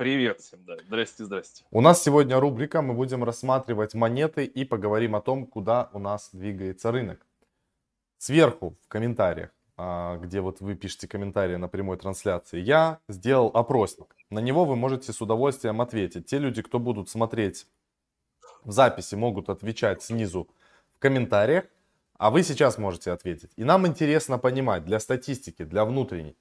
[0.00, 0.76] Привет всем, да.
[0.86, 1.62] Здрасте, здрасте.
[1.70, 6.30] У нас сегодня рубрика, мы будем рассматривать монеты и поговорим о том, куда у нас
[6.32, 7.26] двигается рынок.
[8.16, 14.16] Сверху в комментариях, а, где вот вы пишете комментарии на прямой трансляции, я сделал опросник.
[14.30, 16.24] На него вы можете с удовольствием ответить.
[16.24, 17.66] Те люди, кто будут смотреть
[18.64, 20.48] в записи, могут отвечать снизу
[20.94, 21.64] в комментариях,
[22.16, 23.50] а вы сейчас можете ответить.
[23.56, 26.38] И нам интересно понимать для статистики, для внутренней,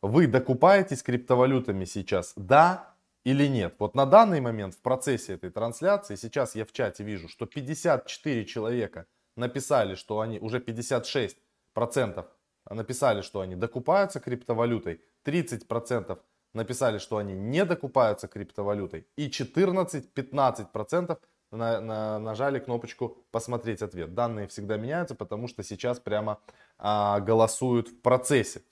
[0.00, 2.89] вы докупаетесь криптовалютами сейчас, да
[3.24, 3.76] или нет.
[3.78, 8.44] Вот на данный момент в процессе этой трансляции, сейчас я в чате вижу, что 54
[8.44, 11.36] человека написали, что они, уже 56
[11.72, 12.26] процентов
[12.68, 16.18] написали, что они докупаются криптовалютой, 30 процентов
[16.54, 21.18] написали, что они не докупаются криптовалютой, и 14-15 процентов
[21.50, 24.14] на, на, нажали кнопочку посмотреть ответ.
[24.14, 26.40] Данные всегда меняются, потому что сейчас прямо
[26.78, 28.62] а, голосуют в процессе.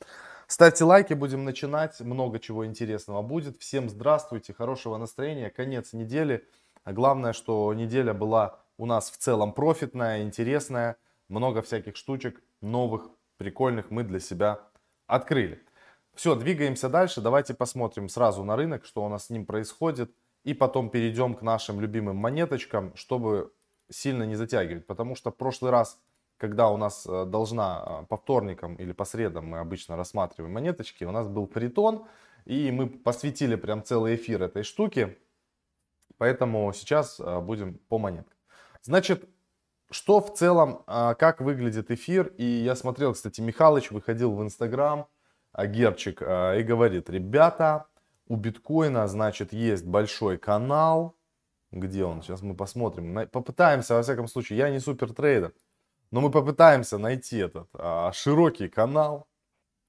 [0.51, 2.01] Ставьте лайки, будем начинать.
[2.01, 3.59] Много чего интересного будет.
[3.59, 5.51] Всем здравствуйте, хорошего настроения.
[5.51, 6.49] Конец недели.
[6.85, 10.97] А главное, что неделя была у нас в целом профитная, интересная.
[11.29, 14.61] Много всяких штучек новых, прикольных мы для себя
[15.07, 15.63] открыли.
[16.15, 17.21] Все, двигаемся дальше.
[17.21, 20.11] Давайте посмотрим сразу на рынок, что у нас с ним происходит.
[20.45, 23.53] И потом перейдем к нашим любимым монеточкам, чтобы
[23.91, 24.87] сильно не затягивать.
[24.87, 26.01] Потому что в прошлый раз
[26.39, 31.05] когда у нас э, должна э, по вторникам или по средам мы обычно рассматриваем монеточки,
[31.05, 32.07] у нас был притон,
[32.47, 35.19] и мы посвятили прям целый эфир этой штуке,
[36.17, 38.39] поэтому сейчас э, будем по монеткам.
[38.83, 39.29] Значит,
[39.91, 45.09] что в целом, как выглядит эфир, и я смотрел, кстати, Михалыч выходил в Инстаграм,
[45.59, 47.87] Герчик, и говорит, ребята,
[48.27, 51.17] у биткоина, значит, есть большой канал,
[51.71, 55.55] где он, сейчас мы посмотрим, попытаемся, во всяком случае, я не супер трейдер,
[56.11, 59.29] но мы попытаемся найти этот а, широкий канал,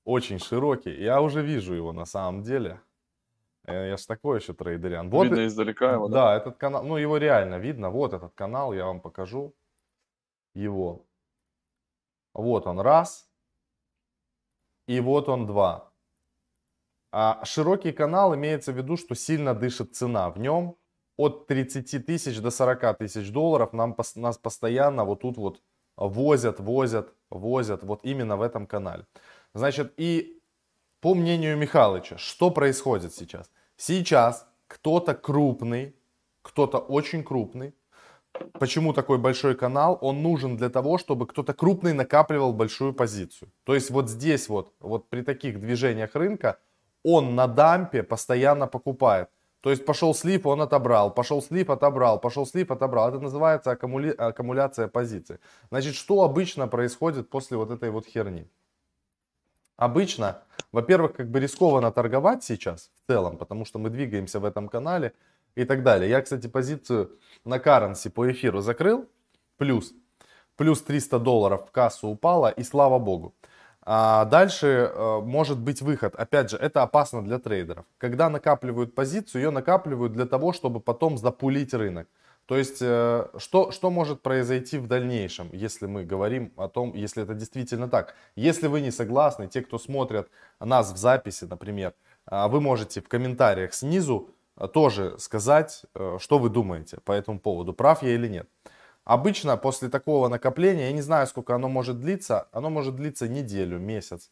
[0.03, 0.91] очень широкий.
[0.91, 2.81] Я уже вижу его на самом деле.
[3.65, 5.09] Э, я же такой еще трейдериан.
[5.09, 6.25] Вот, видно издалека его, да?
[6.25, 7.89] Да, этот канал, ну его реально видно.
[7.89, 9.53] Вот этот канал, я вам покажу
[10.55, 11.05] его.
[12.33, 13.29] Вот он раз.
[14.87, 15.91] И вот он два.
[17.11, 20.29] А широкий канал имеется в виду, что сильно дышит цена.
[20.29, 20.75] В нем
[21.17, 25.61] от 30 тысяч до 40 тысяч долларов нам, нас постоянно вот тут вот
[25.99, 29.05] возят, возят, возят вот именно в этом канале.
[29.53, 30.41] Значит, и
[31.01, 33.51] по мнению Михалыча, что происходит сейчас?
[33.77, 35.95] Сейчас кто-то крупный,
[36.41, 37.73] кто-то очень крупный,
[38.59, 43.51] почему такой большой канал, он нужен для того, чтобы кто-то крупный накапливал большую позицию.
[43.63, 46.59] То есть вот здесь вот, вот при таких движениях рынка,
[47.03, 49.29] он на дампе постоянно покупает.
[49.61, 53.09] То есть пошел слип, он отобрал, пошел слип, отобрал, пошел слип, отобрал.
[53.09, 54.11] Это называется аккумули...
[54.11, 55.37] аккумуляция позиций.
[55.69, 58.47] Значит, что обычно происходит после вот этой вот херни?
[59.75, 64.69] Обычно, во-первых, как бы рискованно торговать сейчас в целом, потому что мы двигаемся в этом
[64.69, 65.13] канале
[65.55, 66.09] и так далее.
[66.09, 69.07] Я, кстати, позицию на currency по эфиру закрыл,
[69.57, 69.93] плюс,
[70.55, 73.35] плюс 300 долларов в кассу упала, и слава богу.
[73.91, 76.13] А дальше э, может быть выход.
[76.13, 77.85] Опять же, это опасно для трейдеров.
[77.97, 82.07] Когда накапливают позицию, ее накапливают для того, чтобы потом запулить рынок.
[82.45, 87.23] То есть, э, что, что может произойти в дальнейшем, если мы говорим о том, если
[87.23, 88.13] это действительно так.
[88.35, 90.29] Если вы не согласны, те, кто смотрят
[90.59, 91.95] нас в записи, например,
[92.29, 94.29] э, вы можете в комментариях снизу
[94.71, 95.83] тоже сказать,
[96.19, 98.47] что вы думаете по этому поводу, прав я или нет.
[99.09, 103.79] Обычно после такого накопления, я не знаю, сколько оно может длиться, оно может длиться неделю,
[103.79, 104.29] месяц,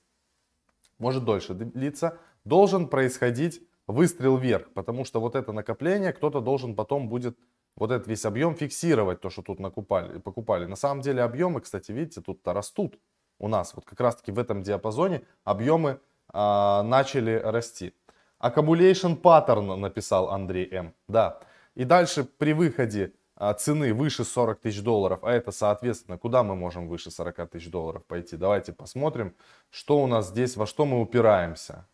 [0.99, 7.09] может дольше длиться, должен происходить выстрел вверх, потому что вот это накопление кто-то должен потом
[7.09, 7.39] будет
[7.75, 10.67] вот этот весь объем фиксировать, то, что тут накупали, покупали.
[10.67, 12.99] На самом деле объемы, кстати, видите, тут-то растут
[13.39, 13.73] у нас.
[13.73, 17.95] Вот как раз-таки в этом диапазоне объемы а, начали расти.
[18.39, 20.94] Accumulation pattern написал Андрей М.
[21.07, 21.39] Да.
[21.73, 23.13] И дальше при выходе
[23.59, 28.03] цены выше 40 тысяч долларов, а это соответственно, куда мы можем выше 40 тысяч долларов
[28.06, 28.36] пойти?
[28.36, 29.36] Давайте посмотрим,
[29.70, 31.86] что у нас здесь, во что мы упираемся.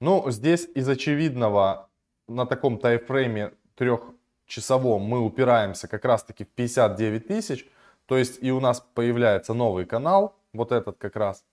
[0.00, 1.88] Ну, здесь из очевидного
[2.26, 7.66] на таком тайфрейме трехчасовом мы упираемся как раз-таки в 59 тысяч.
[8.06, 11.44] То есть и у нас появляется новый канал, вот этот как раз.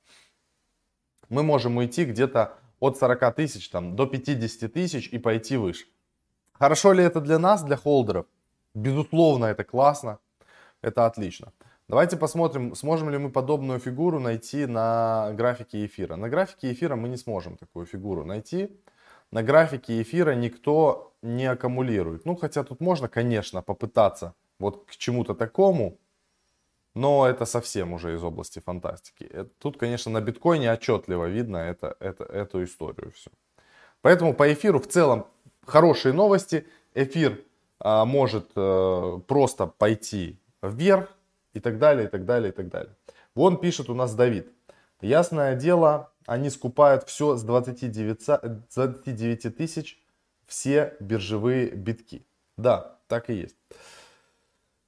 [1.30, 5.86] Мы можем уйти где-то от 40 тысяч там, до 50 тысяч и пойти выше.
[6.52, 8.26] Хорошо ли это для нас, для холдеров?
[8.74, 10.20] Безусловно, это классно,
[10.82, 11.52] это отлично.
[11.88, 16.16] Давайте посмотрим, сможем ли мы подобную фигуру найти на графике эфира.
[16.16, 18.70] На графике эфира мы не сможем такую фигуру найти.
[19.30, 22.26] На графике эфира никто не аккумулирует.
[22.26, 25.98] Ну, хотя тут можно, конечно, попытаться вот к чему-то такому,
[26.96, 29.28] но это совсем уже из области фантастики.
[29.30, 33.32] Э, тут, конечно, на биткоине отчетливо видно это, это, эту историю все.
[34.02, 35.28] Поэтому по эфиру в целом
[35.66, 36.66] хорошие новости.
[36.94, 37.42] Эфир
[37.84, 41.10] может а, просто пойти вверх
[41.54, 42.96] и так далее, и так далее, и так далее.
[43.36, 44.48] Вон пишет у нас Давид.
[45.02, 50.00] Ясное дело, они скупают все с 29, 29 тысяч,
[50.46, 52.26] все биржевые битки.
[52.58, 53.56] Да, так и есть.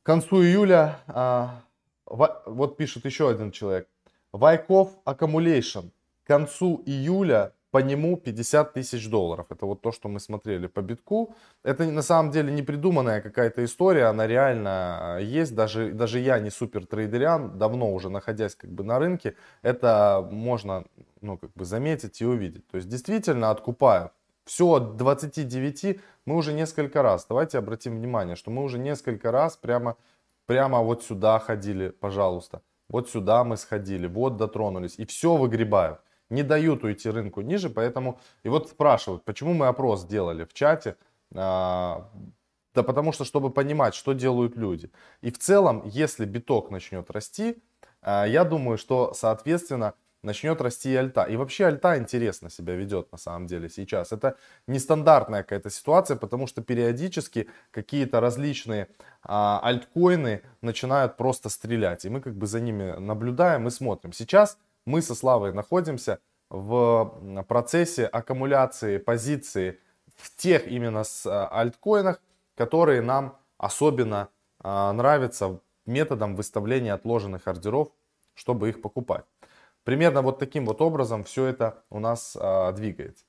[0.04, 1.62] К концу июля, а,
[2.06, 3.88] вот пишет еще один человек,
[4.32, 5.92] Вайков Accumulation.
[6.24, 9.48] К концу июля по нему 50 тысяч долларов.
[9.50, 11.34] Это вот то, что мы смотрели по битку.
[11.64, 15.56] Это на самом деле не придуманная какая-то история, она реально а, есть.
[15.56, 20.84] Даже, даже я не супер трейдериан, давно уже находясь как бы на рынке, это можно
[21.22, 22.68] ну, как бы заметить и увидеть.
[22.68, 24.12] То есть действительно откупают.
[24.46, 29.58] Все от 29 мы уже несколько раз, давайте обратим внимание, что мы уже несколько раз
[29.58, 29.96] прямо,
[30.46, 32.62] прямо вот сюда ходили, пожалуйста.
[32.88, 35.00] Вот сюда мы сходили, вот дотронулись.
[35.00, 36.00] И все выгребают
[36.30, 40.96] не дают уйти рынку ниже, поэтому и вот спрашивают, почему мы опрос сделали в чате,
[41.36, 42.10] а,
[42.74, 44.92] да потому что, чтобы понимать, что делают люди.
[45.22, 47.58] И в целом, если биток начнет расти,
[48.02, 49.94] а, я думаю, что, соответственно,
[50.24, 51.24] начнет расти и альта.
[51.24, 54.12] И вообще альта интересно себя ведет на самом деле сейчас.
[54.12, 54.38] Это
[54.68, 58.88] нестандартная какая-то ситуация, потому что периодически какие-то различные
[59.22, 62.06] а, альткоины начинают просто стрелять.
[62.06, 64.14] И мы как бы за ними наблюдаем и смотрим.
[64.14, 66.20] Сейчас мы со Славой находимся
[66.50, 69.80] в процессе аккумуляции позиции
[70.16, 72.22] в тех именно с а, альткоинах,
[72.56, 77.90] которые нам особенно а, нравятся методом выставления отложенных ордеров,
[78.36, 79.26] чтобы их покупать.
[79.84, 83.26] Примерно вот таким вот образом все это у нас а, двигается.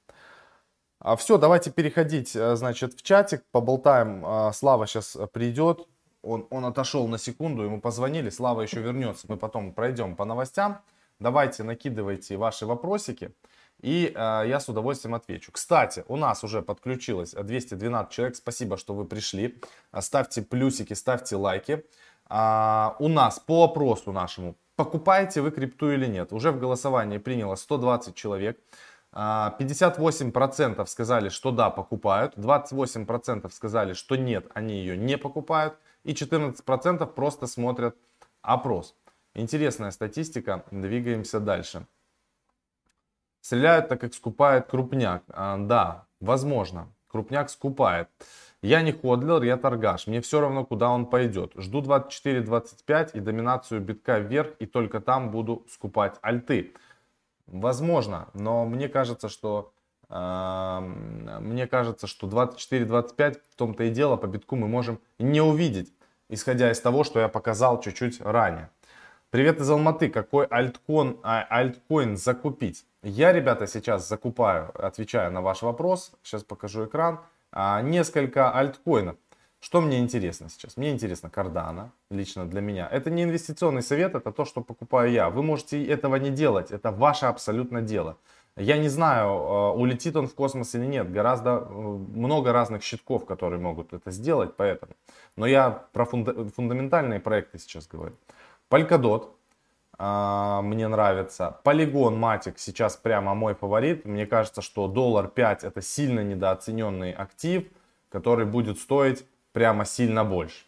[1.19, 4.53] Все, давайте переходить, значит, в чатик, поболтаем.
[4.55, 5.87] Слава сейчас придет,
[6.23, 10.81] он, он отошел на секунду, ему позвонили, Слава еще вернется, мы потом пройдем по новостям.
[11.25, 13.33] Давайте накидывайте ваши вопросики.
[13.81, 15.53] И э, я с удовольствием отвечу.
[15.53, 18.37] Кстати, у нас уже подключилось 212 человек.
[18.37, 19.59] Спасибо, что вы пришли.
[20.01, 21.83] Ставьте плюсики, ставьте лайки.
[22.27, 26.31] А, у нас по опросу нашему, покупаете вы крипту или нет.
[26.35, 28.61] Уже в голосовании приняло 120 человек.
[29.15, 32.37] 58% а, сказали, что да, покупают.
[32.37, 35.75] 28% сказали, что нет, они ее не покупают.
[36.05, 37.97] И 14% просто смотрят
[38.43, 38.95] опрос.
[39.35, 40.65] Интересная статистика.
[40.71, 41.87] Двигаемся дальше.
[43.41, 45.25] Стреляют, так как скупает крупняк.
[45.29, 46.89] А, да, возможно.
[47.09, 48.09] Крупняк скупает.
[48.63, 50.07] Я не ходлер, я торгаш.
[50.07, 51.53] Мне все равно, куда он пойдет.
[51.57, 56.73] Жду 24-25 и доминацию битка вверх, и только там буду скупать альты.
[57.47, 59.75] Возможно, но мне кажется, что
[60.09, 65.93] э, мне кажется, что 24-25 в том-то и дело по битку мы можем не увидеть,
[66.31, 68.71] исходя из того, что я показал чуть-чуть ранее.
[69.35, 70.11] Привет из Алматы.
[70.11, 72.87] Какой альткоин, а, альткоин закупить?
[73.03, 76.13] Я, ребята, сейчас закупаю, отвечаю на ваш вопрос.
[76.23, 77.19] Сейчас покажу экран.
[77.51, 79.17] А, несколько альткоинов.
[79.59, 80.77] Что мне интересно сейчас?
[80.77, 82.89] Мне интересно Cardano, лично для меня.
[82.89, 85.29] Это не инвестиционный совет, это то, что покупаю я.
[85.31, 88.17] Вы можете этого не делать, это ваше абсолютно дело.
[88.57, 91.11] Я не знаю, а, улетит он в космос или нет.
[91.11, 94.93] Гораздо э, много разных щитков, которые могут это сделать, поэтому.
[95.35, 98.15] Но я про фунда фундаментальные проекты сейчас говорю.
[98.71, 99.35] Polkadot
[99.99, 101.61] а, мне нравится.
[101.65, 104.05] Polygon Matic сейчас прямо мой фаворит.
[104.05, 107.67] Мне кажется, что доллар 5 это сильно недооцененный актив,
[108.09, 110.65] который будет стоить прямо сильно больше.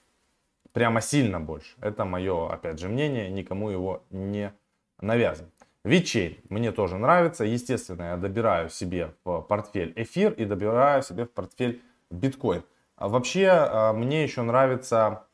[0.73, 1.75] Прямо сильно больше.
[1.81, 3.31] Это мое, опять же, мнение.
[3.31, 4.53] Никому его не
[5.01, 5.51] навязываю.
[5.85, 7.45] VeChain мне тоже нравится.
[7.45, 12.63] Естественно, я добираю себе в портфель эфир и добираю себе в портфель биткоин.
[12.97, 15.25] А вообще, а, мне еще нравится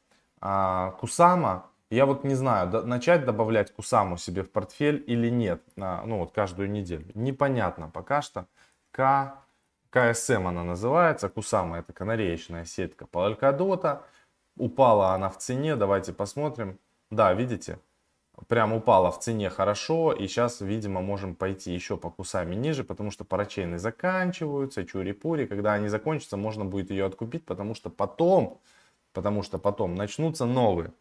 [0.99, 6.03] Кусама я вот не знаю, до, начать добавлять Кусаму себе в портфель или нет, на,
[6.07, 7.11] ну вот каждую неделю.
[7.15, 8.47] Непонятно пока что.
[8.91, 9.35] К,
[9.91, 14.01] КСМ она называется, Кусама это канареечная сетка Polkadot.
[14.57, 16.79] Упала она в цене, давайте посмотрим.
[17.11, 17.79] Да, видите,
[18.49, 20.13] прям упала в цене хорошо.
[20.13, 25.47] И сейчас, видимо, можем пойти еще по кусами ниже, потому что парачейны заканчиваются, чури-пури.
[25.47, 28.61] Когда они закончатся, можно будет ее откупить, потому что потом,
[29.13, 30.93] потому что потом начнутся новые.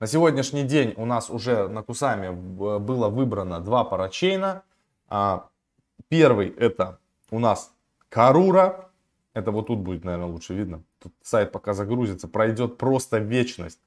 [0.00, 4.62] На сегодняшний день у нас уже на Кусами было выбрано два парачейна.
[5.08, 5.48] А,
[6.08, 6.98] первый это
[7.30, 7.72] у нас
[8.08, 8.90] Карура.
[9.34, 10.82] Это вот тут будет, наверное, лучше видно.
[11.00, 13.80] Тут сайт пока загрузится, пройдет просто вечность.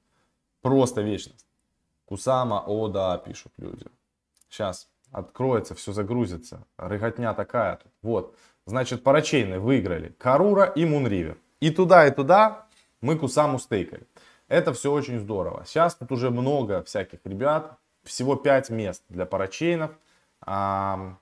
[0.62, 1.46] Просто вечность.
[2.06, 3.86] Кусама, о да, пишут люди.
[4.48, 6.64] Сейчас откроется, все загрузится.
[6.78, 7.92] Рыготня такая тут.
[8.00, 8.34] Вот.
[8.64, 11.38] Значит, парачейны выиграли Карура и Мунривер.
[11.60, 12.66] И туда, и туда
[13.02, 14.06] мы Кусаму стейкали.
[14.48, 15.64] Это все очень здорово.
[15.66, 17.78] Сейчас тут уже много всяких ребят.
[18.02, 19.90] Всего 5 мест для парачейнов.
[20.40, 21.16] А,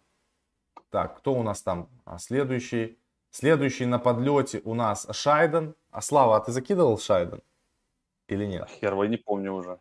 [0.91, 1.89] так, кто у нас там?
[2.05, 2.99] А, следующий.
[3.31, 5.75] Следующий на подлете у нас Шайден.
[5.91, 7.41] А Слава, а ты закидывал Шайден?
[8.29, 8.69] Или нет?
[8.81, 9.79] Хер, я не помню уже.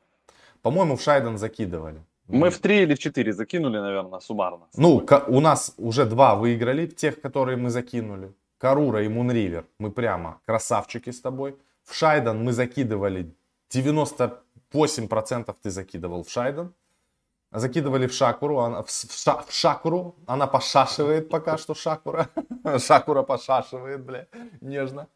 [0.61, 2.01] По-моему, в Шайден закидывали.
[2.27, 4.65] Мы в три или в четыре закинули, наверное, суммарно.
[4.75, 8.33] Ну, у нас уже два выиграли, тех, которые мы закинули.
[8.57, 9.65] Карура и Мунривер.
[9.77, 11.55] Мы прямо красавчики с тобой.
[11.85, 13.33] В Шайден мы закидывали
[13.71, 16.73] 98% ты закидывал в Шайден.
[17.51, 22.29] Закидывали в Шакуру, она, в, Ша- в Шакуру, она пошашивает пока что Шакура.
[22.79, 24.27] Шакура пошашивает, бля,
[24.59, 25.07] нежно.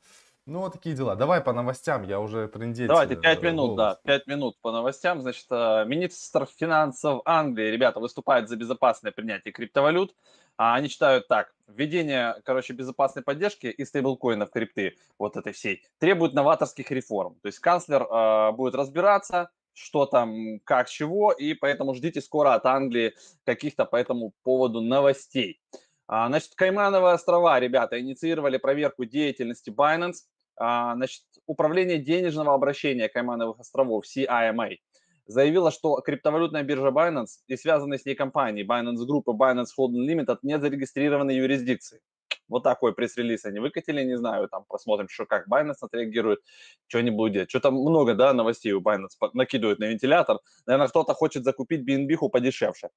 [0.46, 1.16] Ну, вот такие дела.
[1.16, 2.88] Давай по новостям, я уже трындеть.
[2.88, 3.78] Давайте э, 5 минут, голос.
[3.78, 5.22] да, 5 минут по новостям.
[5.22, 10.16] Значит, э, министр финансов Англии, ребята, выступает за безопасное принятие криптовалют.
[10.60, 16.34] А Они считают так, введение, короче, безопасной поддержки и стейблкоинов крипты, вот этой всей, требует
[16.34, 17.36] новаторских реформ.
[17.42, 22.66] То есть канцлер э, будет разбираться, что там, как, чего, и поэтому ждите скоро от
[22.66, 23.14] Англии
[23.46, 25.62] каких-то по этому поводу новостей.
[26.08, 30.26] А, Значит, Каймановые острова, ребята, инициировали проверку деятельности Binance.
[30.58, 34.78] А, Значит, Управление денежного обращения Каймановых островов, CIMA,
[35.30, 40.08] заявила, что криптовалютная биржа Binance и связанные с ней компании Binance Group и Binance Holding
[40.08, 42.02] Limited не зарегистрированы юрисдикции.
[42.48, 46.40] Вот такой пресс-релиз они выкатили, не знаю, там посмотрим, что как Binance отреагирует,
[46.88, 47.50] что они будут делать.
[47.50, 50.40] Что-то много, да, новостей у Binance накидывают на вентилятор.
[50.66, 52.90] Наверное, кто-то хочет закупить BNB подешевше.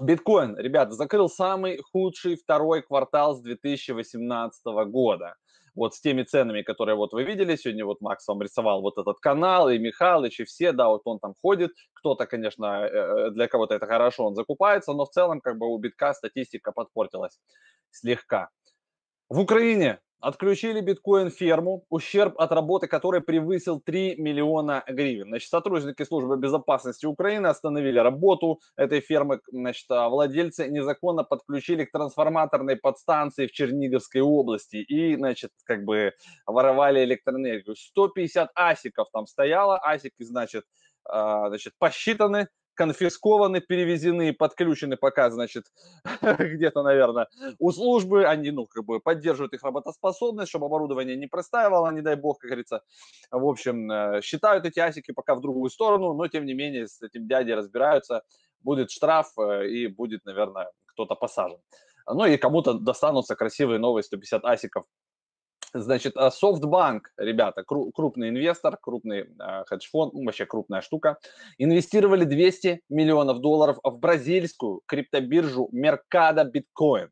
[0.00, 5.34] Биткоин, ребята, закрыл самый худший второй квартал с 2018 года.
[5.78, 9.20] Вот с теми ценами, которые вот вы видели, сегодня вот Макс вам рисовал вот этот
[9.20, 11.70] канал, и Михалыч, и все, да, вот он там ходит.
[11.94, 15.78] Кто-то, конечно, э, для кого-то это хорошо, он закупается, но в целом как бы у
[15.78, 17.38] битка статистика подпортилась
[17.92, 18.48] слегка.
[19.28, 25.28] В Украине отключили биткоин-ферму, ущерб от работы которой превысил 3 миллиона гривен.
[25.28, 29.40] Значит, сотрудники службы безопасности Украины остановили работу этой фермы.
[29.50, 36.12] Значит, а владельцы незаконно подключили к трансформаторной подстанции в Черниговской области и, значит, как бы
[36.46, 37.76] воровали электроэнергию.
[37.76, 40.64] 150 асиков там стояло, асики, значит,
[41.04, 42.48] а, значит, посчитаны,
[42.78, 45.64] конфискованы, перевезены, подключены пока, значит,
[46.22, 47.26] где-то, наверное,
[47.58, 52.14] у службы, они, ну, как бы поддерживают их работоспособность, чтобы оборудование не простаивало, не дай
[52.14, 52.82] бог, как говорится.
[53.32, 57.02] В общем, э, считают эти асики пока в другую сторону, но, тем не менее, с
[57.02, 58.22] этим дядей разбираются,
[58.60, 61.58] будет штраф э, и будет, наверное, кто-то посажен.
[62.06, 64.84] Ну и кому-то достанутся красивые новые 150 асиков
[65.74, 71.18] Значит, а SoftBank, ребята, кру- крупный инвестор, крупный э, хедж-фонд, ну, вообще крупная штука,
[71.58, 77.08] инвестировали 200 миллионов долларов в бразильскую криптобиржу Mercado Bitcoin.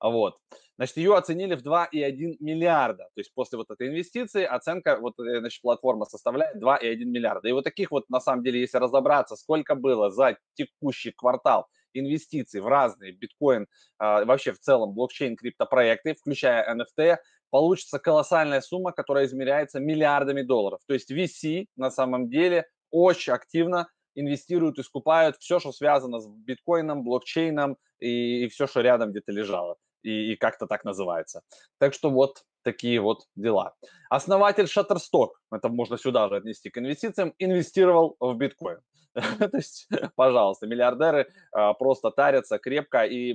[0.00, 0.38] Вот.
[0.78, 3.04] Значит, ее оценили в 2,1 миллиарда.
[3.14, 7.48] То есть после вот этой инвестиции оценка, вот, э, значит, платформа составляет 2,1 миллиарда.
[7.48, 12.60] И вот таких вот, на самом деле, если разобраться, сколько было за текущий квартал инвестиций
[12.60, 13.66] в разные биткоин,
[13.98, 17.16] а, вообще в целом блокчейн криптопроекты, включая NFT,
[17.50, 20.80] получится колоссальная сумма, которая измеряется миллиардами долларов.
[20.86, 26.26] То есть VC на самом деле очень активно инвестируют и скупают все, что связано с
[26.26, 31.42] биткоином, блокчейном и, и все, что рядом где-то лежало и, и как-то так называется.
[31.78, 33.74] Так что вот такие вот дела.
[34.10, 38.80] Основатель Shutterstock, это можно сюда же отнести к инвестициям, инвестировал в биткоин.
[39.38, 43.34] То есть, пожалуйста, миллиардеры а, просто тарятся крепко, и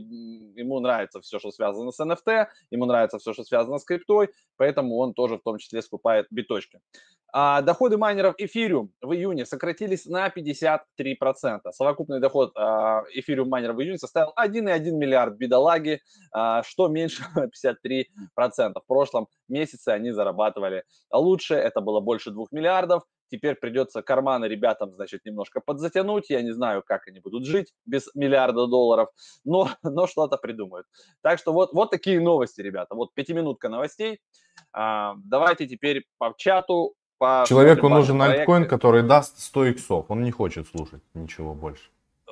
[0.56, 4.98] ему нравится все, что связано с NFT, ему нравится все, что связано с криптой, поэтому
[4.98, 6.80] он тоже в том числе скупает биточки.
[7.34, 11.72] А, доходы майнеров Ethereum в июне сократились на 53%.
[11.72, 16.02] Совокупный доход а, Ethereum майнеров в июне составил 1,1 миллиард бедолаги,
[16.64, 18.06] что меньше на 53%.
[18.76, 23.04] В прошлом месяце они зарабатывали лучше, это было больше 2 миллиардов.
[23.34, 26.30] Теперь придется карманы ребятам, значит, немножко подзатянуть.
[26.30, 29.10] Я не знаю, как они будут жить без миллиарда долларов,
[29.44, 30.86] но, но что-то придумают.
[31.24, 32.94] Так что вот, вот такие новости, ребята.
[32.94, 34.20] Вот пятиминутка новостей.
[34.72, 36.94] А, давайте теперь по чату.
[37.18, 40.06] По Человеку нужен альткоин, который даст 100 иксов.
[40.10, 41.90] Он не хочет слушать ничего больше.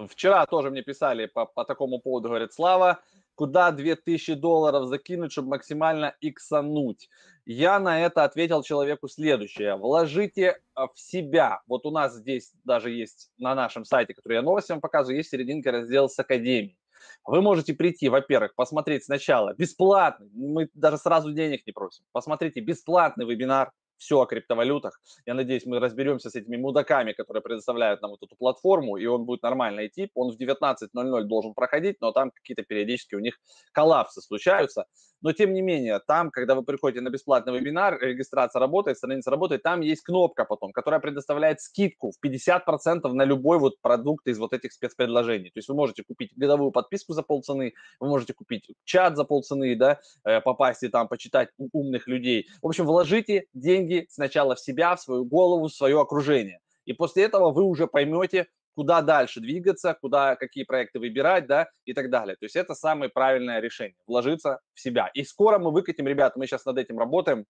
[0.07, 2.99] Вчера тоже мне писали по, по такому поводу, говорят, Слава,
[3.41, 7.09] куда 2000 долларов закинуть, чтобы максимально иксануть?
[7.43, 9.77] Я на это ответил человеку следующее.
[9.77, 11.63] Вложите а, в себя.
[11.65, 15.31] Вот у нас здесь даже есть на нашем сайте, который я новости вам показываю, есть
[15.31, 16.77] серединка раздел с Академией.
[17.25, 23.25] Вы можете прийти, во-первых, посмотреть сначала бесплатный, мы даже сразу денег не просим, посмотрите бесплатный
[23.25, 23.71] вебинар
[24.01, 24.99] все о криптовалютах.
[25.25, 29.25] Я надеюсь, мы разберемся с этими мудаками, которые предоставляют нам вот эту платформу, и он
[29.25, 30.09] будет нормально идти.
[30.15, 33.37] Он в 19.00 должен проходить, но там какие-то периодически у них
[33.71, 34.85] коллапсы случаются.
[35.21, 39.63] Но тем не менее, там, когда вы приходите на бесплатный вебинар, регистрация работает, страница работает,
[39.63, 44.53] там есть кнопка потом, которая предоставляет скидку в 50% на любой вот продукт из вот
[44.53, 45.51] этих спецпредложений.
[45.51, 49.75] То есть вы можете купить годовую подписку за полцены, вы можете купить чат за полцены,
[49.75, 52.47] да, э, попасть и там почитать умных людей.
[52.61, 56.59] В общем, вложите деньги сначала в себя, в свою голову, в свое окружение.
[56.85, 58.47] И после этого вы уже поймете,
[58.81, 62.35] куда дальше двигаться, куда, какие проекты выбирать, да, и так далее.
[62.35, 65.11] То есть это самое правильное решение, вложиться в себя.
[65.13, 67.45] И скоро мы выкатим, ребята, мы сейчас над этим работаем,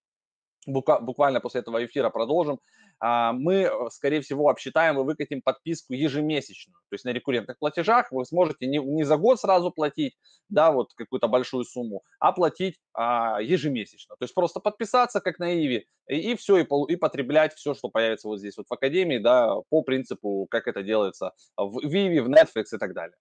[0.66, 2.60] буквально после этого эфира продолжим,
[3.02, 6.76] мы, э, скорее всего, обсчитаем и выкатим подписку ежемесячную.
[6.88, 10.16] То есть на рекуррентных платежах вы сможете не, не за год сразу платить,
[10.48, 14.14] да, вот какую-то большую сумму, а платить а, ежемесячно.
[14.16, 17.88] То есть просто подписаться, как на Иви, и, и все, и, и потреблять все, что
[17.88, 22.28] появится вот здесь вот в Академии, да, по принципу, как это делается в Иви, в
[22.28, 23.16] Netflix и так далее.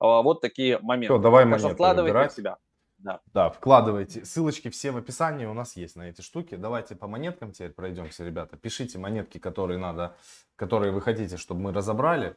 [0.00, 1.12] А, вот такие моменты.
[1.12, 2.56] Все, давай что вкладывайте в себя.
[2.98, 3.20] Да.
[3.34, 4.24] да, вкладывайте.
[4.24, 6.56] Ссылочки все в описании у нас есть на эти штуки.
[6.56, 8.56] Давайте по монеткам теперь пройдемся, ребята.
[8.56, 10.16] Пишите монетки, которые надо,
[10.56, 12.36] которые вы хотите, чтобы мы разобрали.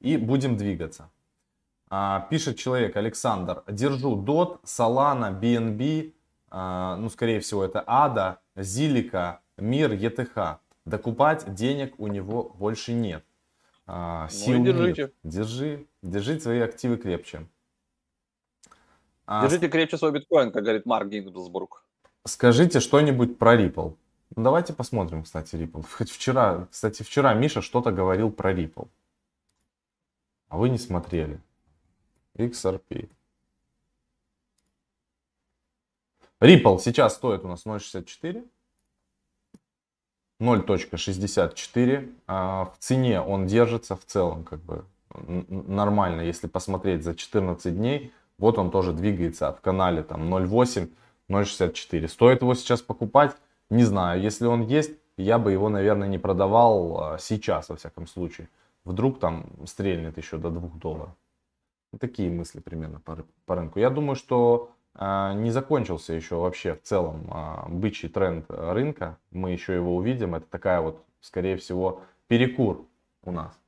[0.00, 1.10] И будем двигаться.
[1.88, 3.62] А, пишет человек Александр.
[3.68, 6.14] Держу DOT, Solana, BNB,
[6.50, 10.58] а, ну, скорее всего, это ADA, Zilliqa, Мир, ETH.
[10.84, 13.24] Докупать денег у него больше нет.
[13.86, 15.02] А, сил ну держите.
[15.02, 15.14] Нет.
[15.22, 17.46] Держи, держи свои активы крепче.
[19.26, 19.42] А...
[19.42, 21.82] Держите крепче свой биткоин, как говорит Марк Гинзбург.
[22.24, 23.96] Скажите что-нибудь про Ripple.
[24.34, 25.84] Ну, давайте посмотрим, кстати, Ripple.
[25.98, 28.88] Хоть вчера, кстати, вчера Миша что-то говорил про Ripple.
[30.48, 31.40] А вы не смотрели.
[32.36, 33.08] XRP.
[36.40, 38.46] Ripple сейчас стоит у нас 0.64.
[40.40, 42.14] 0.64.
[42.26, 46.20] А в цене он держится в целом как бы нормально.
[46.20, 50.90] Если посмотреть за 14 дней, вот он тоже двигается в канале там 0.8,
[51.28, 52.08] 0.64.
[52.08, 53.36] Стоит его сейчас покупать?
[53.70, 54.20] Не знаю.
[54.20, 58.48] Если он есть, я бы его, наверное, не продавал а, сейчас, во всяком случае.
[58.84, 61.14] Вдруг там стрельнет еще до 2 долларов.
[61.98, 63.78] Такие мысли примерно по, по рынку.
[63.78, 69.18] Я думаю, что э, не закончился еще вообще в целом э, бычий тренд рынка.
[69.30, 70.34] Мы еще его увидим.
[70.34, 72.86] Это такая вот, скорее всего, перекур
[73.22, 73.58] у нас.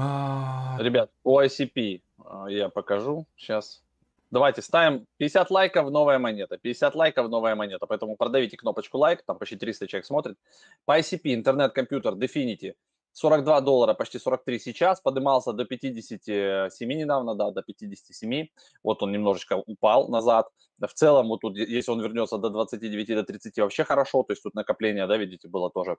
[0.00, 3.82] А, Ребят, ICP а, я покажу сейчас.
[4.30, 6.56] Давайте ставим 50 лайков, новая монета.
[6.56, 7.86] 50 лайков, новая монета.
[7.86, 10.36] Поэтому продавите кнопочку лайк, там почти 300 человек смотрит.
[10.84, 12.74] По ICP, интернет-компьютер, Definity,
[13.12, 18.46] 42 доллара, почти 43 сейчас, поднимался до 57 недавно, да, до 57.
[18.84, 20.46] Вот он немножечко упал назад.
[20.78, 24.22] В целом, вот тут, если он вернется до 29, до 30, вообще хорошо.
[24.22, 25.96] То есть тут накопление, да, видите, было тоже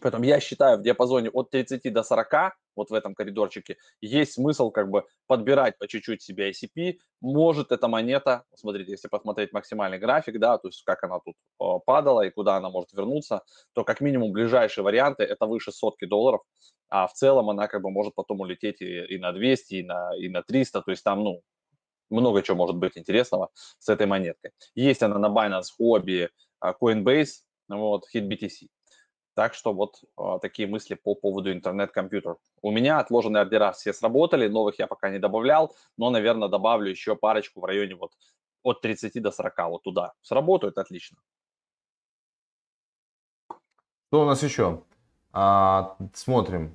[0.00, 4.70] Поэтому я считаю, в диапазоне от 30 до 40, вот в этом коридорчике, есть смысл
[4.70, 6.98] как бы подбирать по чуть-чуть себе ICP.
[7.20, 11.34] Может эта монета, смотрите, если посмотреть максимальный график, да, то есть как она тут
[11.86, 16.42] падала и куда она может вернуться, то как минимум ближайшие варианты это выше сотки долларов,
[16.88, 20.10] а в целом она как бы может потом улететь и, и на 200, и на,
[20.16, 21.40] и на 300, то есть там, ну,
[22.10, 24.52] много чего может быть интересного с этой монеткой.
[24.74, 26.28] Есть она на Binance, Huobi,
[26.60, 28.68] а, Coinbase, вот, HitBTC.
[29.36, 32.36] Так что вот э, такие мысли по поводу интернет-компьютер.
[32.62, 37.16] У меня отложенные ордера все сработали, новых я пока не добавлял, но, наверное, добавлю еще
[37.16, 38.12] парочку в районе вот
[38.62, 40.14] от 30 до 40 вот туда.
[40.22, 41.18] Сработают отлично.
[44.08, 44.82] Что у нас еще?
[45.32, 46.74] А, смотрим.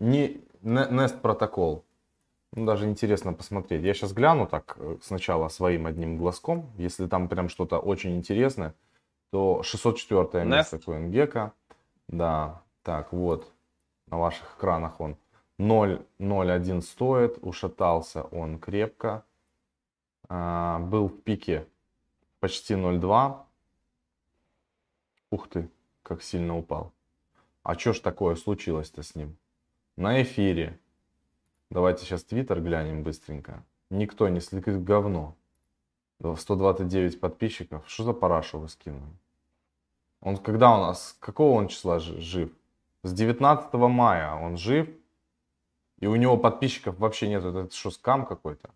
[0.00, 1.84] Не, Nest протокол.
[2.54, 3.82] Ну, даже интересно посмотреть.
[3.82, 6.72] Я сейчас гляну так э, сначала своим одним глазком.
[6.78, 8.74] Если там прям что-то очень интересное,
[9.30, 11.50] то 604 место CoinGecko.
[12.08, 13.52] Да, так, вот,
[14.06, 15.16] на ваших экранах он
[15.58, 19.24] 0.01 стоит, ушатался он крепко.
[20.28, 21.66] А, был в пике
[22.40, 23.42] почти 0.2.
[25.30, 25.70] Ух ты,
[26.02, 26.92] как сильно упал.
[27.62, 29.36] А что ж такое случилось-то с ним?
[29.96, 30.78] На эфире.
[31.70, 33.64] Давайте сейчас твиттер глянем быстренько.
[33.90, 35.36] Никто не следит говно.
[36.20, 37.88] 129 подписчиков.
[37.88, 39.12] Что за парашу вы скинули?
[40.24, 42.50] Он когда у нас, какого он числа жив?
[43.02, 44.88] С 19 мая он жив.
[46.00, 47.44] И у него подписчиков вообще нет.
[47.44, 48.70] Это что, скам какой-то?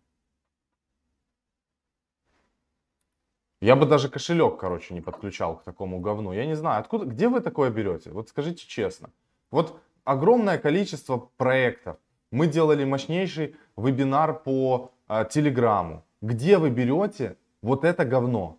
[3.60, 6.32] Я бы даже кошелек, короче, не подключал к такому говну.
[6.32, 8.10] Я не знаю, откуда, где вы такое берете?
[8.10, 9.10] Вот скажите честно.
[9.50, 11.96] Вот огромное количество проектов.
[12.30, 16.04] Мы делали мощнейший вебинар по э, Телеграму.
[16.20, 18.57] Где вы берете вот это говно?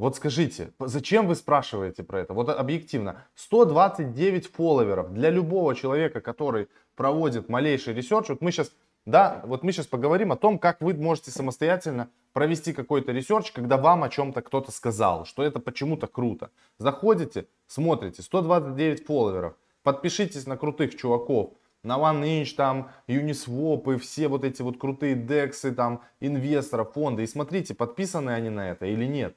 [0.00, 2.32] Вот скажите, зачем вы спрашиваете про это?
[2.32, 8.30] Вот объективно, 129 фолловеров для любого человека, который проводит малейший research.
[8.30, 8.72] Вот мы сейчас,
[9.04, 13.76] да, вот мы сейчас поговорим о том, как вы можете самостоятельно провести какой-то research, когда
[13.76, 16.48] вам о чем-то кто-то сказал, что это почему-то круто.
[16.78, 21.50] Заходите, смотрите, 129 фолловеров, подпишитесь на крутых чуваков,
[21.82, 27.22] на OneInch, там, Uniswap и все вот эти вот крутые дексы, там, инвесторов, фонды.
[27.22, 29.36] И смотрите, подписаны они на это или нет.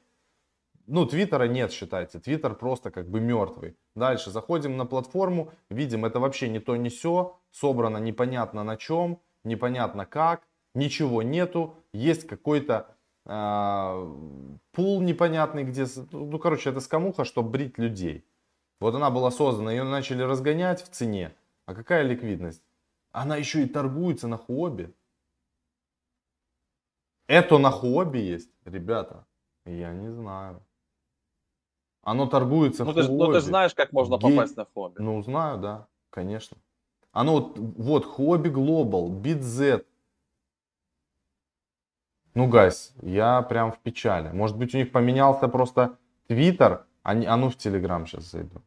[0.87, 2.19] Ну, Твиттера нет, считайте.
[2.19, 3.75] Твиттер просто как бы мертвый.
[3.95, 7.39] Дальше заходим на платформу, видим, это вообще не то, не все.
[7.51, 10.43] Собрано непонятно на чем, непонятно как.
[10.75, 11.75] Ничего нету.
[11.93, 14.13] Есть какой-то э,
[14.71, 15.85] пул непонятный, где...
[16.11, 18.25] Ну, короче, это скамуха, чтобы брить людей.
[18.79, 21.33] Вот она была создана, ее начали разгонять в цене.
[21.65, 22.63] А какая ликвидность?
[23.11, 24.93] Она еще и торгуется на хобби.
[27.27, 29.25] Это на хобби есть, ребята.
[29.65, 30.61] Я не знаю.
[32.03, 33.17] Оно торгуется ну, в ты, хобби.
[33.17, 34.31] Ну ты знаешь, как можно Гей...
[34.31, 34.99] попасть на хобби.
[34.99, 36.57] Ну знаю, да, конечно.
[37.13, 39.85] Оно вот, вот хобби глобал, BitZ.
[42.33, 44.31] Ну, гайс, я прям в печали.
[44.31, 48.61] Может быть, у них поменялся просто Твиттер, а, не, а ну в Телеграм сейчас зайду.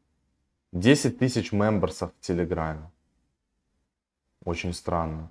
[0.73, 2.91] 10 тысяч мемберсов в Телеграме.
[4.45, 5.31] Очень странно.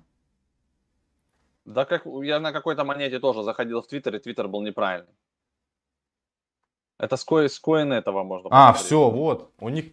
[1.64, 5.14] Да, как я на какой-то монете тоже заходил в Твиттер, и Твиттер был неправильный.
[6.98, 7.48] Это с, ко...
[7.48, 9.52] с коин этого можно А, все, вот.
[9.58, 9.92] У них...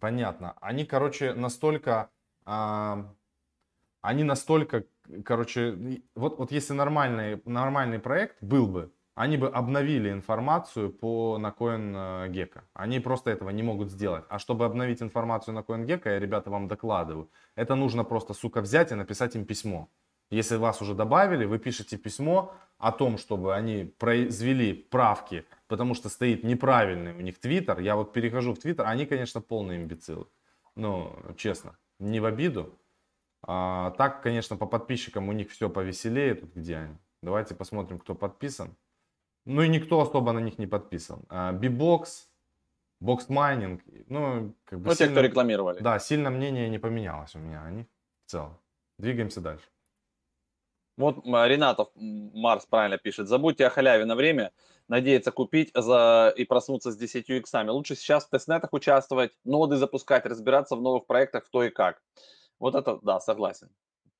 [0.00, 0.54] Понятно.
[0.60, 2.10] Они, короче, настолько...
[2.44, 3.12] А...
[4.02, 4.84] Они настолько,
[5.24, 11.48] короче, вот, вот если нормальный, нормальный проект был бы, они бы обновили информацию по на
[11.48, 12.60] CoinGecko.
[12.74, 14.24] Они просто этого не могут сделать.
[14.28, 18.92] А чтобы обновить информацию на CoinGecko, я, ребята, вам докладываю, это нужно просто, сука, взять
[18.92, 19.88] и написать им письмо.
[20.30, 26.08] Если вас уже добавили, вы пишете письмо о том, чтобы они произвели правки, потому что
[26.08, 27.80] стоит неправильный у них твиттер.
[27.80, 30.26] Я вот перехожу в твиттер, они, конечно, полные имбецилы.
[30.74, 32.78] Ну, честно, не в обиду.
[33.42, 36.34] А, так, конечно, по подписчикам у них все повеселее.
[36.34, 36.96] Тут где они?
[37.22, 38.76] Давайте посмотрим, кто подписан.
[39.44, 41.22] Ну и никто особо на них не подписан.
[41.54, 42.28] Бибокс,
[43.00, 44.86] Бокс Майнинг, ну, как бы...
[44.88, 45.80] Ну, сильно, те, кто рекламировали.
[45.80, 47.86] Да, сильно мнение не поменялось у меня о них
[48.26, 48.58] в целом.
[48.98, 49.66] Двигаемся дальше.
[50.96, 53.28] Вот Ренатов Марс правильно пишет.
[53.28, 54.52] Забудьте о халяве на время,
[54.88, 56.32] надеяться купить за...
[56.36, 57.70] и проснуться с 10 иксами.
[57.70, 62.02] Лучше сейчас в тестнетах участвовать, ноды запускать, разбираться в новых проектах, кто и как.
[62.58, 63.68] Вот это, да, согласен.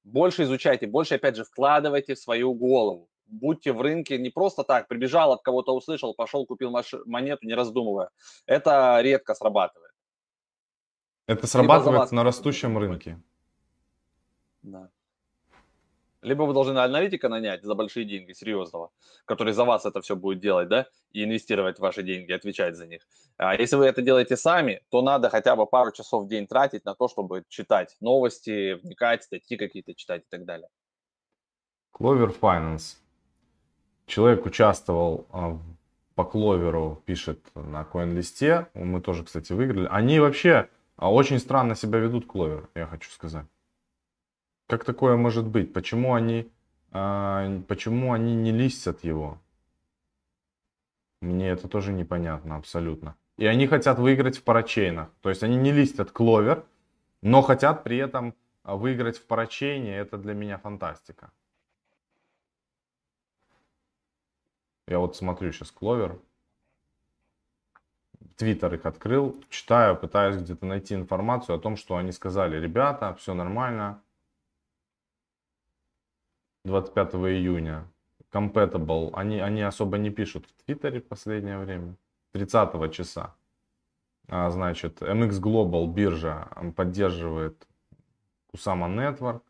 [0.05, 4.89] Больше изучайте, больше, опять же, вкладывайте в свою голову будьте в рынке не просто так,
[4.89, 6.75] прибежал, от кого-то услышал, пошел, купил
[7.07, 8.11] монету, не раздумывая.
[8.47, 9.93] Это редко срабатывает.
[11.27, 13.21] Это срабатывает на растущем рынке.
[14.63, 14.91] Да.
[16.27, 18.91] Либо вы должны аналитика нанять за большие деньги, серьезного,
[19.27, 23.07] который за вас это все будет делать, да, и инвестировать ваши деньги, отвечать за них.
[23.37, 26.85] А если вы это делаете сами, то надо хотя бы пару часов в день тратить
[26.85, 30.69] на то, чтобы читать новости, вникать, статьи какие-то читать и так далее.
[31.97, 32.97] Clover Finance.
[34.07, 35.57] Человек участвовал а,
[36.17, 38.67] по кловеру, пишет на коин-листе.
[38.75, 39.87] Мы тоже, кстати, выиграли.
[39.93, 43.47] Они вообще а, очень странно себя ведут, кловер, я хочу сказать.
[44.67, 45.73] Как такое может быть?
[45.73, 46.51] Почему они,
[46.91, 49.39] а, почему они не листят его?
[51.21, 53.17] Мне это тоже непонятно абсолютно.
[53.37, 55.11] И они хотят выиграть в парачейнах.
[55.21, 56.65] То есть они не листят кловер,
[57.23, 59.97] но хотят при этом выиграть в парачейне.
[59.97, 61.31] Это для меня фантастика.
[64.89, 66.21] Я вот смотрю сейчас Кловер.
[68.37, 72.61] Твиттер их открыл, читаю, пытаюсь где-то найти информацию о том, что они сказали.
[72.61, 74.03] Ребята, все нормально.
[76.67, 77.87] 25 июня.
[78.33, 79.11] Compatible.
[79.15, 81.97] Они, они особо не пишут в Твиттере в последнее время.
[82.33, 83.35] 30 часа.
[84.29, 87.67] А, значит, MX Global биржа поддерживает
[88.53, 89.43] Kusama Network.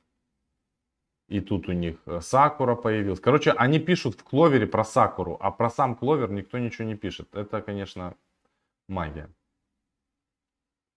[1.29, 3.19] И тут у них э, Сакура появилась.
[3.19, 7.35] Короче, они пишут в Кловере про Сакуру, а про сам Кловер никто ничего не пишет.
[7.35, 8.15] Это, конечно,
[8.89, 9.29] магия.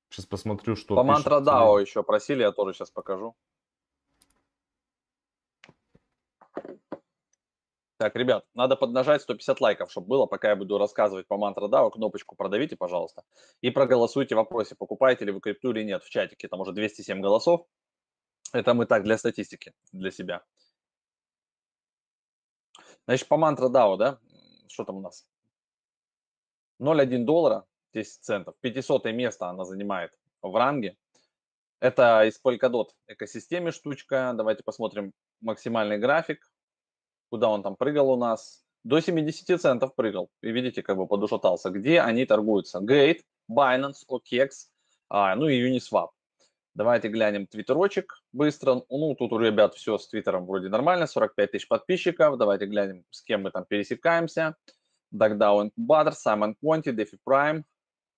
[0.10, 3.36] Сейчас посмотрю, что По мантра DAO еще просили, я тоже сейчас покажу.
[7.99, 11.91] Так, ребят, надо поднажать 150 лайков, чтобы было, пока я буду рассказывать по мантра DAO.
[11.91, 13.23] Кнопочку продавите, пожалуйста.
[13.59, 16.47] И проголосуйте в вопросе, покупаете ли вы крипту или нет в чатике.
[16.47, 17.67] Там уже 207 голосов.
[18.53, 20.45] Это мы так для статистики, для себя.
[23.05, 24.17] Значит, по мантра DAO, да?
[24.69, 25.27] Что там у нас?
[26.81, 28.55] 0,1 доллара, 10 центов.
[28.62, 30.97] 500 место она занимает в ранге.
[31.81, 34.31] Это из Polkadot экосистеме штучка.
[34.38, 36.48] Давайте посмотрим максимальный график.
[37.29, 38.63] Куда он там прыгал у нас.
[38.83, 40.29] до 70 центов прыгал.
[40.41, 41.69] И видите, как бы подушатался.
[41.69, 42.79] Где они торгуются?
[42.79, 44.49] Gate, Binance, OKEX,
[45.09, 46.09] а, ну и Uniswap.
[46.75, 48.83] Давайте глянем твиттерочек быстро.
[48.89, 52.37] Ну, тут у ребят все с твиттером вроде нормально, 45 тысяч подписчиков.
[52.37, 54.55] Давайте глянем, с кем мы там пересекаемся.
[55.13, 57.63] Dogdown Butter, Simon Quanti, DeFi Prime,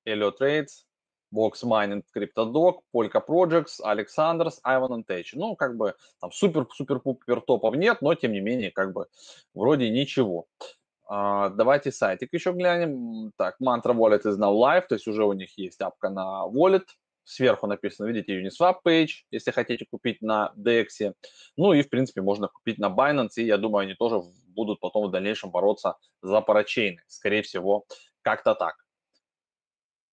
[0.05, 0.85] Elliot Trades,
[1.33, 8.01] Box Mining, CryptoDoc, Polka Projects, Alexanders, Ivan and Ну, как бы там супер-супер-пупер топов нет,
[8.01, 9.07] но тем не менее, как бы
[9.53, 10.47] вроде ничего.
[11.09, 13.33] Uh, давайте сайтик еще глянем.
[13.35, 16.85] Так, Mantra Wallet is now live, то есть уже у них есть апка на Wallet.
[17.23, 21.13] Сверху написано, видите, Uniswap page, если хотите купить на DEX.
[21.57, 25.07] Ну и, в принципе, можно купить на Binance, и я думаю, они тоже будут потом
[25.07, 27.01] в дальнейшем бороться за парачейны.
[27.07, 27.85] Скорее всего,
[28.21, 28.75] как-то так.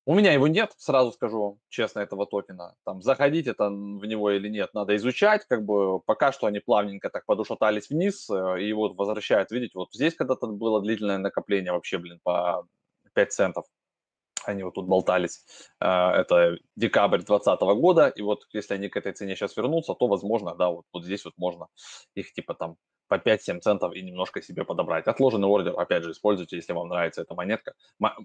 [0.09, 2.75] У меня его нет, сразу скажу честно, этого токена.
[2.87, 5.44] Там заходить это в него или нет, надо изучать.
[5.47, 9.51] Как бы пока что они плавненько так подушатались вниз э, и вот возвращают.
[9.51, 12.66] Видите, вот здесь когда-то было длительное накопление вообще, блин, по
[13.12, 13.66] 5 центов.
[14.47, 15.44] Они вот тут болтались.
[15.79, 18.09] Э, это декабрь 2020 года.
[18.09, 21.27] И вот если они к этой цене сейчас вернутся, то, возможно, да, вот, вот здесь
[21.27, 21.66] вот можно
[22.14, 22.77] их типа там
[23.09, 25.07] по 5-7 центов и немножко себе подобрать.
[25.07, 27.75] Отложенный ордер, опять же, используйте, если вам нравится эта монетка.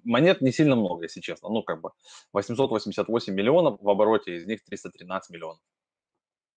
[0.03, 1.49] Монет не сильно много, если честно.
[1.49, 1.91] Ну, как бы
[2.33, 5.59] 888 миллионов в обороте, из них 313 миллионов.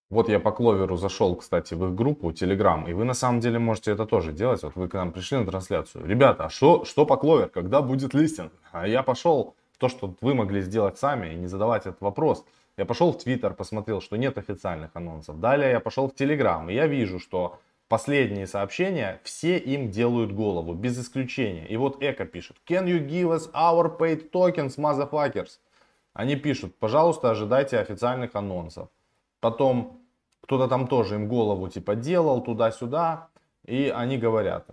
[0.09, 3.59] Вот я по Кловеру зашел, кстати, в их группу Telegram, и вы на самом деле
[3.59, 4.63] можете это тоже делать.
[4.63, 6.07] Вот вы к нам пришли на трансляцию.
[6.07, 7.49] Ребята, а что, что по Кловер?
[7.49, 8.53] Когда будет листинг?
[8.71, 12.45] А я пошел то, что вы могли сделать сами и не задавать этот вопрос.
[12.77, 15.41] Я пошел в Твиттер, посмотрел, что нет официальных анонсов.
[15.41, 20.75] Далее я пошел в Телеграм, и я вижу, что последние сообщения, все им делают голову,
[20.75, 21.67] без исключения.
[21.67, 25.59] И вот Эко пишет, can you give us our paid tokens, motherfuckers?
[26.13, 28.89] Они пишут, пожалуйста, ожидайте официальных анонсов.
[29.41, 30.01] Потом
[30.41, 33.29] кто-то там тоже им голову типа делал туда-сюда.
[33.65, 34.67] И они говорят,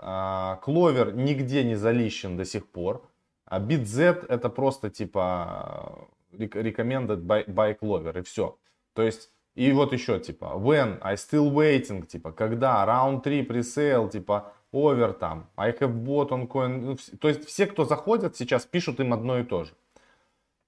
[0.61, 3.09] Кловер нигде не залищен до сих пор.
[3.45, 8.57] А BitZ это просто типа recommended by, by Clover и все.
[8.93, 14.09] То есть и вот еще типа, when, I still waiting, типа, когда, round 3 пресейл,
[14.09, 16.79] типа, over там, I have bought on coin.
[16.79, 19.73] Ну, то есть все, кто заходят сейчас, пишут им одно и то же.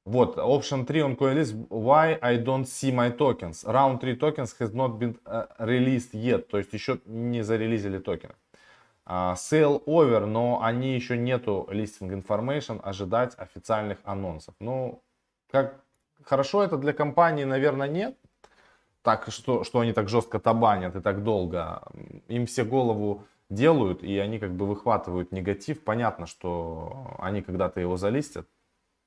[0.06, 3.65] Вот, option 3 on CoinList, why I don't see my tokens.
[3.65, 8.36] Round 3 tokens has not been uh, released yet, то есть еще не зарелизили токены.
[9.08, 14.54] Uh, sale over, но они еще нету listing information, ожидать официальных анонсов.
[14.60, 15.02] Ну,
[15.50, 15.82] как
[16.24, 18.15] хорошо это для компании, наверное, нет,
[19.05, 21.83] так, что, что они так жестко табанят и так долго.
[22.27, 25.83] Им все голову делают, и они как бы выхватывают негатив.
[25.83, 28.47] Понятно, что они когда-то его залистят.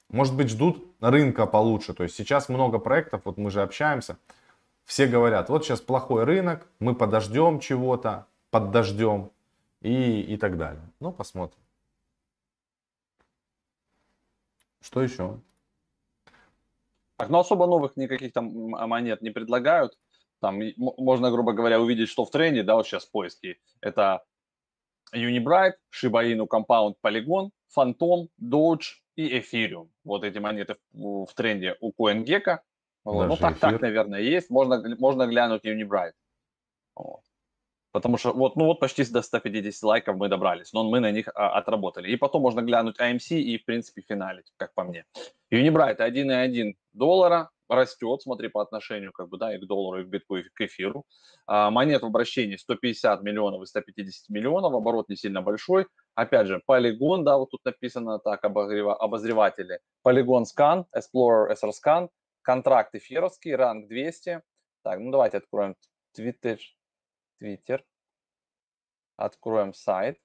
[0.09, 1.93] Может быть, ждут рынка получше.
[1.93, 4.17] То есть сейчас много проектов, вот мы же общаемся.
[4.85, 9.31] Все говорят, вот сейчас плохой рынок, мы подождем чего-то, подождем
[9.83, 10.83] и, и так далее.
[11.01, 11.61] Ну, посмотрим.
[14.81, 15.39] Что еще?
[17.19, 19.99] Так, ну особо новых никаких там монет не предлагают.
[20.41, 23.59] Там можно, грубо говоря, увидеть, что в тренде, да, вот сейчас поиски.
[23.81, 24.23] Это
[25.13, 29.89] Unibright, Shiba Inu Compound Polygon, Phantom, Doge и Ethereum.
[30.05, 32.59] Вот эти монеты в, в тренде у CoinGecko.
[33.05, 33.27] Вот.
[33.27, 34.49] Ну, так, так, наверное, есть.
[34.49, 36.13] Можно, можно глянуть Unibright.
[37.99, 41.29] Потому что вот, ну вот почти до 150 лайков мы добрались, но мы на них
[41.35, 42.13] а, отработали.
[42.13, 45.05] И потом можно глянуть AMC и, в принципе, финалить, как по мне.
[45.53, 50.07] Unibright 1,1 доллара растет, смотри, по отношению как бы, да, и к доллару, и к
[50.07, 51.07] битку, и к эфиру.
[51.49, 55.89] А, монет в обращении 150 миллионов и 150 миллионов, оборот не сильно большой.
[56.15, 59.81] Опять же, полигон, да, вот тут написано так, обозреватели.
[60.03, 62.09] Полигон скан, Explorer SR Scan,
[62.43, 64.41] контракт эфировский, ранг 200.
[64.85, 65.75] Так, ну давайте откроем
[66.17, 66.59] Twitter.
[67.41, 67.81] Twitter.
[69.17, 70.19] Откроем сайт.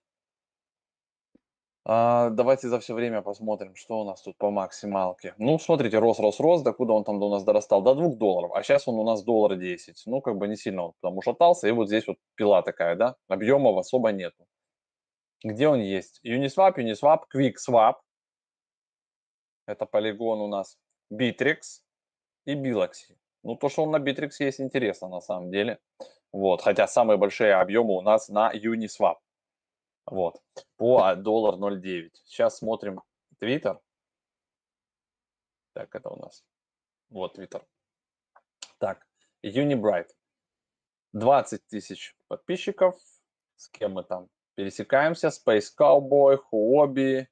[1.86, 5.36] А, давайте за все время посмотрим, что у нас тут по максималке.
[5.38, 7.82] Ну, смотрите, рос, рос, рос, докуда он там до нас дорастал?
[7.82, 10.04] До 2 долларов, а сейчас он у нас доллар 10.
[10.06, 13.15] Ну, как бы не сильно он там ушатался, и вот здесь вот пила такая, да,
[13.28, 14.45] объемов особо нету.
[15.43, 16.21] Где он есть?
[16.26, 17.95] Uniswap, Uniswap, QuickSwap.
[19.65, 20.78] Это полигон у нас
[21.12, 21.82] Bittrex
[22.45, 23.17] и Biloxi.
[23.43, 25.80] Ну, то, что он на Bittrex есть, интересно на самом деле.
[26.34, 29.17] Вот, хотя самые большие объемы у нас на Uniswap.
[30.08, 30.41] Вот,
[30.78, 32.10] по доллар 0,9.
[32.26, 33.02] Сейчас смотрим
[33.39, 33.80] Twitter.
[35.74, 36.43] Так, это у нас.
[37.10, 37.63] Вот Twitter.
[38.80, 39.08] Так,
[39.43, 40.08] Unibright.
[41.13, 42.96] 20 тысяч подписчиков.
[43.56, 45.28] С кем мы там пересекаемся?
[45.28, 47.30] Space Cowboy, Хобби.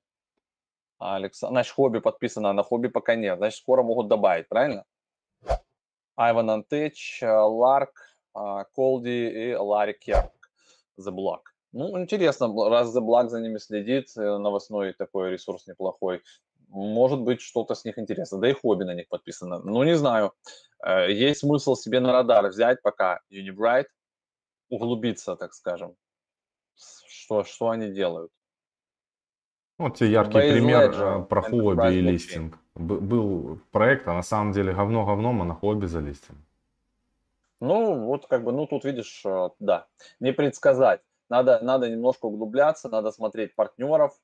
[0.99, 1.53] Александр.
[1.53, 3.37] Значит, Хобби подписано, а на Хобби пока нет.
[3.37, 4.85] Значит, скоро могут добавить, правильно?
[6.15, 10.31] Айван Антеч, Ларк, Колди и Ларри Керк.
[10.99, 11.41] The Block.
[11.73, 16.21] Ну, интересно, раз The Black за ними следит, э, новостной такой ресурс неплохой,
[16.67, 18.39] может быть, что-то с них интересно.
[18.39, 19.59] Да и хобби на них подписано.
[19.59, 20.33] Ну, не знаю.
[20.85, 23.85] Э, есть смысл себе на радар взять пока Unibright,
[24.69, 25.95] углубиться, так скажем,
[26.75, 28.31] что, что они делают.
[29.77, 32.57] Вот тебе яркий Base пример Ledger, про хобби и листинг.
[32.75, 36.39] Был проект, а на самом деле говно говном, а на хобби за листинг.
[37.61, 39.87] Ну, вот как бы, ну тут видишь, э, да,
[40.19, 41.01] не предсказать.
[41.29, 44.19] Надо, надо немножко углубляться, надо смотреть партнеров.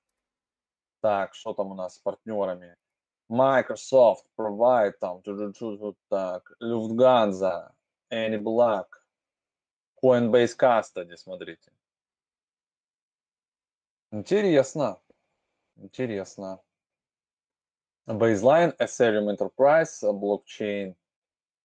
[1.01, 2.75] Так, что там у нас с партнерами?
[3.29, 5.21] Microsoft, Provide, там,
[6.09, 7.73] так, Lufthansa,
[8.11, 8.87] Any Black,
[10.03, 11.71] Coinbase Custody, смотрите.
[14.11, 14.99] Интересно.
[15.75, 16.59] Интересно.
[18.07, 20.95] Baseline, Ethereum Enterprise, Blockchain,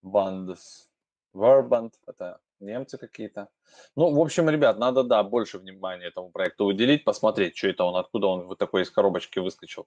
[0.02, 0.91] Bands,
[1.35, 3.49] Verband, это немцы какие-то.
[3.97, 7.97] Ну, в общем, ребят, надо, да, больше внимания этому проекту уделить, посмотреть, что это он,
[7.97, 9.87] откуда он вот такой из коробочки выскочил.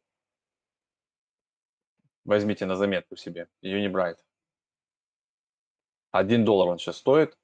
[2.23, 4.17] Возьмите на заметку себе, Unibright.
[6.11, 7.37] Один доллар он сейчас стоит,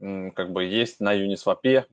[0.00, 1.86] как бы есть на Uniswap,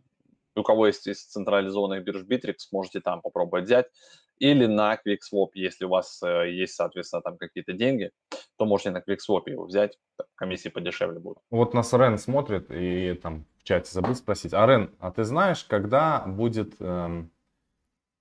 [0.56, 3.90] у кого есть из централизованных бирж Bittrex, можете там попробовать взять.
[4.42, 8.10] Или на QuickSwap, если у вас э, есть, соответственно, там какие-то деньги,
[8.58, 10.00] то можете на QuickSwap его взять,
[10.34, 11.44] комиссии подешевле будут.
[11.52, 14.56] Вот нас Рен смотрит и там в чате забыл спросить.
[14.56, 16.74] А Рен, а ты знаешь, когда будет...
[16.80, 17.30] Эм,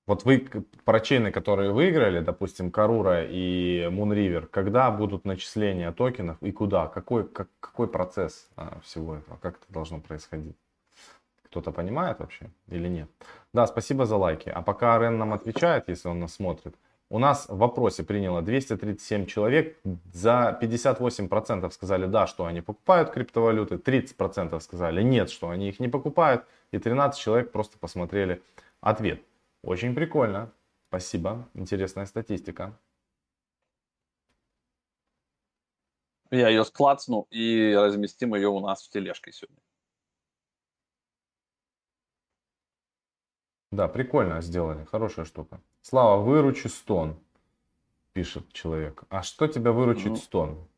[0.06, 0.46] вот вы
[0.84, 6.88] парачейны, которые выиграли, допустим, Карура и Moonriver, когда будут начисления токенов и куда?
[6.88, 9.38] Какой, как, какой процесс а, всего этого?
[9.38, 10.56] Как это должно происходить?
[11.50, 13.08] Кто-то понимает вообще или нет?
[13.52, 14.48] Да, спасибо за лайки.
[14.48, 16.76] А пока Рен нам отвечает, если он нас смотрит,
[17.08, 19.76] у нас в вопросе приняло 237 человек,
[20.12, 25.88] за 58% сказали да, что они покупают криптовалюты, 30% сказали нет, что они их не
[25.88, 28.40] покупают, и 13 человек просто посмотрели
[28.80, 29.20] ответ.
[29.64, 30.52] Очень прикольно.
[30.88, 31.48] Спасибо.
[31.54, 32.78] Интересная статистика.
[36.30, 39.58] Я ее склацну и разместим ее у нас в тележке сегодня.
[43.70, 45.60] Да, прикольно сделали, хорошая штука.
[45.82, 47.16] Слава, выручи стон,
[48.12, 49.04] пишет человек.
[49.10, 50.16] А что тебя выручит угу.
[50.16, 50.68] стон?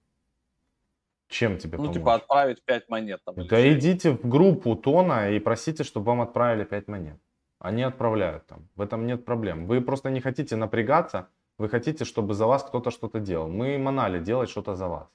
[1.28, 3.20] Чем тебе Ну, типа отправить 5 монет.
[3.24, 7.18] Там, да идите в группу Тона и просите, чтобы вам отправили 5 монет.
[7.59, 8.68] Они отправляют там.
[8.76, 9.66] В этом нет проблем.
[9.66, 13.48] Вы просто не хотите напрягаться, вы хотите, чтобы за вас кто-то что-то делал.
[13.48, 15.09] Мы манали делать что-то за вас.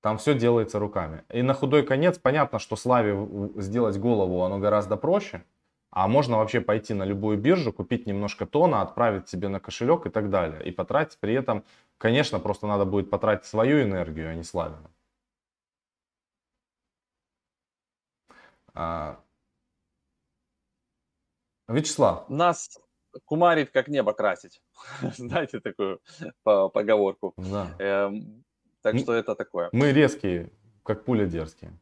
[0.00, 1.24] Там все делается руками.
[1.28, 5.42] И на худой конец понятно, что Славе сделать голову оно гораздо проще.
[5.90, 10.10] А можно вообще пойти на любую биржу, купить немножко тона, отправить себе на кошелек и
[10.10, 10.64] так далее.
[10.64, 11.64] И потратить при этом,
[11.98, 14.90] конечно, просто надо будет потратить свою энергию, а не Славину.
[18.72, 19.20] А...
[21.66, 22.28] Вячеслав.
[22.28, 22.78] Нас
[23.24, 24.62] кумарит как небо красить.
[25.16, 26.00] Знаете такую
[26.44, 27.34] поговорку.
[27.36, 27.74] Да.
[27.78, 28.44] Эм,
[28.80, 29.68] так что это такое.
[29.72, 30.50] Мы резкие,
[30.84, 31.72] как пуля дерзкие.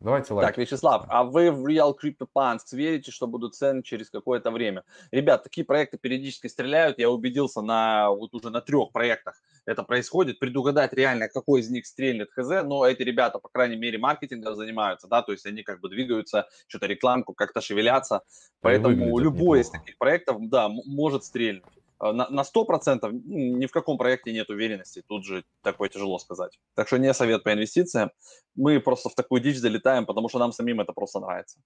[0.00, 0.48] Давайте лайк.
[0.48, 4.84] Так, Вячеслав, а вы в Real CryptoPunks верите, что будут цены через какое-то время?
[5.10, 6.98] Ребят, такие проекты периодически стреляют.
[6.98, 10.38] Я убедился на вот уже на трех проектах это происходит.
[10.38, 15.08] Предугадать реально, какой из них стрельнет хз, но эти ребята, по крайней мере, маркетингом занимаются,
[15.08, 18.22] да, то есть они как бы двигаются, что-то рекламку, как-то шевелятся.
[18.60, 21.64] Поэтому любой из таких проектов, да, может стрельнуть.
[22.00, 26.58] Э, на, на 100% ни в каком проекте нет уверенности, тут же такое тяжело сказать.
[26.74, 28.10] Так что не совет по инвестициям,
[28.54, 31.58] мы просто в такую дичь залетаем, потому что нам самим это просто нравится.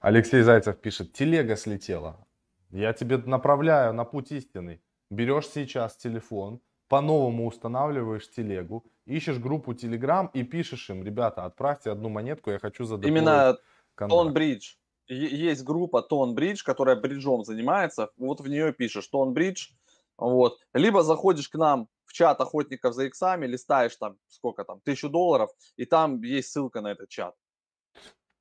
[0.00, 2.26] Алексей Зайцев пишет, телега слетела,
[2.70, 4.80] я тебе направляю на путь истинный.
[5.10, 12.08] Берешь сейчас телефон, по-новому устанавливаешь телегу, ищешь группу Telegram и пишешь им, ребята, отправьте одну
[12.08, 13.08] монетку, я хочу задать.
[13.08, 13.58] Именно
[13.96, 14.74] Тон Бридж
[15.08, 19.70] есть группа Tone Bridge, которая бриджом занимается, вот в нее пишешь Tone Bridge,
[20.16, 25.08] вот, либо заходишь к нам в чат охотников за иксами, листаешь там, сколько там, тысячу
[25.08, 27.34] долларов, и там есть ссылка на этот чат.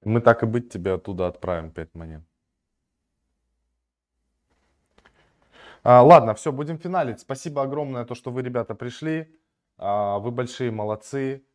[0.03, 2.23] Мы так и быть тебе оттуда отправим 5 монет.
[5.83, 7.19] А, ладно, все, будем финалить.
[7.19, 9.27] Спасибо огромное, то, что вы, ребята, пришли.
[9.77, 11.45] А, вы большие молодцы.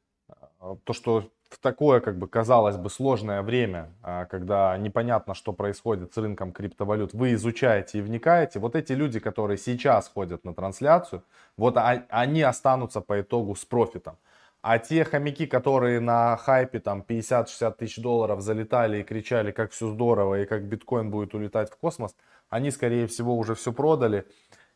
[0.58, 5.52] А, то, что в такое, как бы, казалось бы, сложное время, а, когда непонятно, что
[5.52, 10.54] происходит с рынком криптовалют, вы изучаете и вникаете, вот эти люди, которые сейчас ходят на
[10.54, 11.24] трансляцию,
[11.56, 14.16] вот они останутся по итогу с профитом.
[14.62, 19.88] А те хомяки, которые на хайпе там 50-60 тысяч долларов залетали и кричали, как все
[19.88, 22.14] здорово и как биткоин будет улетать в космос,
[22.48, 24.26] они, скорее всего, уже все продали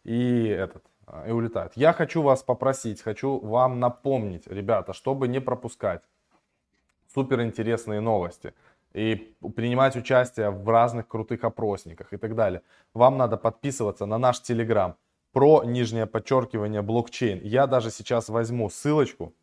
[0.03, 0.83] и этот
[1.27, 1.75] и улетают.
[1.77, 6.03] Я хочу вас попросить, хочу вам напомнить, ребята, чтобы не пропускать
[7.15, 8.53] супер интересные новости.
[8.97, 12.63] и принимать участие в разных крутых опросниках и так далее.
[12.95, 14.95] Вам надо подписываться на наш Телеграм
[15.33, 17.41] про нижнее подчеркивание блокчейн.
[17.43, 19.35] Я даже сейчас возьму ссылочку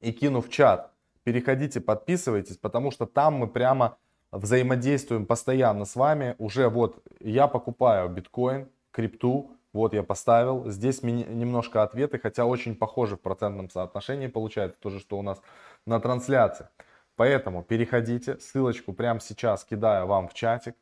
[0.00, 0.92] и кину в чат.
[1.22, 3.96] Переходите, подписывайтесь, потому что там мы прямо
[4.32, 6.34] взаимодействуем постоянно с вами.
[6.38, 10.68] Уже вот я покупаю биткоин, крипту, вот я поставил.
[10.68, 15.40] Здесь немножко ответы, хотя очень похожи в процентном соотношении получается, тоже что у нас
[15.86, 16.68] на трансляции.
[17.14, 20.74] Поэтому переходите, ссылочку прямо сейчас кидаю вам в чатик.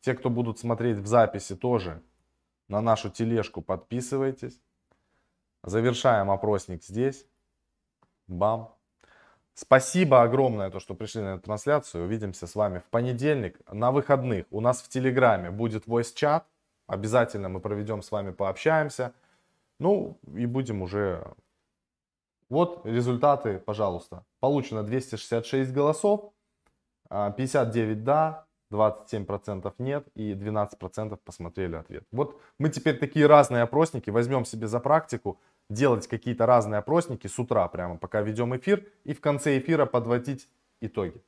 [0.00, 2.02] Те, кто будут смотреть в записи, тоже
[2.68, 4.60] на нашу тележку подписывайтесь.
[5.62, 7.26] Завершаем опросник здесь.
[8.26, 8.74] Бам.
[9.54, 12.04] Спасибо огромное, то, что пришли на эту трансляцию.
[12.04, 13.60] Увидимся с вами в понедельник.
[13.70, 16.46] На выходных у нас в Телеграме будет voice чат.
[16.90, 19.12] Обязательно мы проведем с вами, пообщаемся.
[19.78, 21.24] Ну и будем уже...
[22.48, 24.24] Вот результаты, пожалуйста.
[24.40, 26.32] Получено 266 голосов.
[27.08, 32.04] 59 а, да, 27% нет и 12% посмотрели ответ.
[32.10, 35.38] Вот мы теперь такие разные опросники возьмем себе за практику,
[35.68, 40.48] делать какие-то разные опросники с утра прямо, пока ведем эфир, и в конце эфира подводить
[40.80, 41.22] итоги.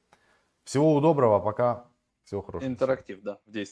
[0.64, 1.84] Всего доброго, пока,
[2.24, 2.68] всего хорошего.
[2.68, 3.70] Интерактив, да, в действии.